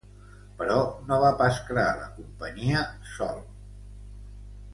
Però 0.61 0.77
no 1.09 1.19
va 1.23 1.29
pas 1.41 1.59
crear 1.67 1.91
la 1.99 2.07
companyia 2.15 2.81
sol. 3.13 3.39